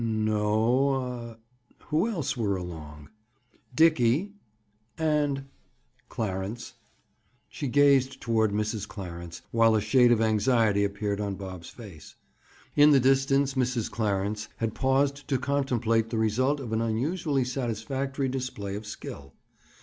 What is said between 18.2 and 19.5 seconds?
display of skill.